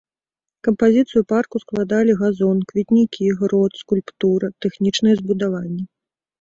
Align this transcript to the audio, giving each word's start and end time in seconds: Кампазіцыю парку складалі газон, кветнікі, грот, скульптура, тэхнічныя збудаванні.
Кампазіцыю 0.67 1.21
парку 1.31 1.61
складалі 1.63 2.15
газон, 2.23 2.57
кветнікі, 2.73 3.29
грот, 3.43 3.79
скульптура, 3.85 4.53
тэхнічныя 4.67 5.15
збудаванні. 5.23 5.83